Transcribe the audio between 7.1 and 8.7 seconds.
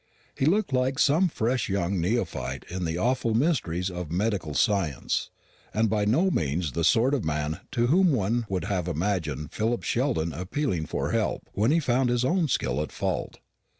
of man to whom one would